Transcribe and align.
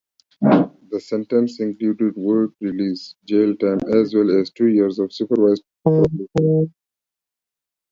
The 0.89 0.99
sentence 0.99 1.59
included 1.59 2.15
work-release 2.15 3.13
jail 3.27 3.55
time 3.57 3.81
as 3.93 4.15
well 4.15 4.31
as 4.39 4.49
two 4.49 4.65
years 4.65 4.97
of 4.97 5.13
supervised 5.13 5.63
probation. 5.83 6.73